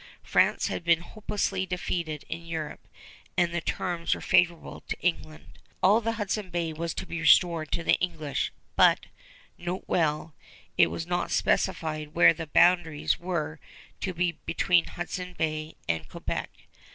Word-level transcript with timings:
France 0.23 0.65
had 0.65 0.83
been 0.83 1.01
hopelessly 1.01 1.63
defeated 1.63 2.25
in 2.27 2.43
Europe, 2.43 2.87
and 3.37 3.53
the 3.53 3.61
terms 3.61 4.15
were 4.15 4.19
favorable 4.19 4.81
to 4.87 4.99
England. 5.01 5.59
All 5.83 5.97
of 5.97 6.05
Hudson 6.05 6.49
Bay 6.49 6.73
was 6.73 6.95
to 6.95 7.05
be 7.05 7.19
restored 7.19 7.71
to 7.71 7.83
the 7.83 7.99
English; 7.99 8.51
but 8.75 9.01
note 9.59 9.83
well 9.85 10.33
it 10.75 10.87
was 10.87 11.05
not 11.05 11.29
specified 11.29 12.15
where 12.15 12.33
the 12.33 12.47
boundaries 12.47 13.19
were 13.19 13.59
to 13.99 14.11
be 14.11 14.39
between 14.47 14.85
Hudson 14.85 15.35
Bay 15.37 15.75
and 15.87 16.09
Quebec. 16.09 16.49